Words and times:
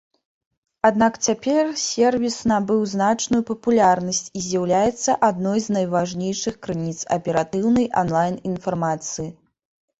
Аднак 0.89 1.17
цяпер 1.27 1.67
сервіс 1.81 2.37
набыў 2.53 2.79
значную 2.95 3.41
папулярнасць 3.51 4.23
і 4.25 4.39
з'яўляецца 4.47 5.17
адной 5.29 5.63
з 5.69 5.79
найважнейшых 5.79 6.61
крыніц 6.67 6.99
аператыўнай 7.21 7.89
анлайн-інфармацыі. 8.05 9.29